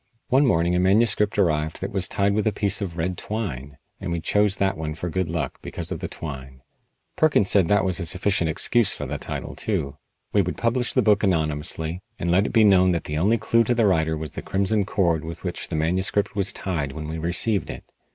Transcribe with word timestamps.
One 0.29 0.47
morning 0.47 0.73
a 0.75 0.79
manuscript 0.79 1.37
arrived 1.37 1.79
that 1.79 1.91
was 1.91 2.07
tied 2.07 2.33
with 2.33 2.47
a 2.47 2.51
piece 2.51 2.81
of 2.81 2.97
red 2.97 3.19
twine, 3.19 3.77
and 3.99 4.11
we 4.11 4.19
chose 4.19 4.57
that 4.57 4.75
one 4.75 4.95
for 4.95 5.11
good 5.11 5.29
luck 5.29 5.59
because 5.61 5.91
of 5.91 5.99
the 5.99 6.07
twine. 6.07 6.63
Perkins 7.15 7.51
said 7.51 7.67
that 7.67 7.85
was 7.85 7.99
a 7.99 8.07
sufficient 8.07 8.49
excuse 8.49 8.91
for 8.93 9.05
the 9.05 9.19
title, 9.19 9.53
too. 9.53 9.97
We 10.33 10.41
would 10.41 10.57
publish 10.57 10.93
the 10.93 11.03
book 11.03 11.21
anonymously, 11.21 12.01
and 12.17 12.31
let 12.31 12.47
it 12.47 12.51
be 12.51 12.63
known 12.63 12.93
that 12.93 13.03
the 13.03 13.19
only 13.19 13.37
clue 13.37 13.63
to 13.63 13.75
the 13.75 13.85
writer 13.85 14.17
was 14.17 14.31
the 14.31 14.41
crimson 14.41 14.85
cord 14.85 15.23
with 15.23 15.43
which 15.43 15.67
the 15.67 15.75
manuscript 15.75 16.35
was 16.35 16.51
tied 16.51 16.93
when 16.93 17.07
we 17.07 17.19
received 17.19 17.69
it. 17.69 17.91